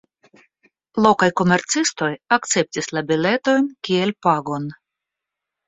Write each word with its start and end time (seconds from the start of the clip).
Lokaj 1.05 1.27
komercistoj 1.41 2.09
akceptis 2.39 2.91
la 2.99 3.05
biletojn 3.13 3.71
kiel 3.89 4.17
pagon. 4.29 4.69